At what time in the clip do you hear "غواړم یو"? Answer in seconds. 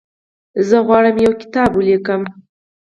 0.87-1.33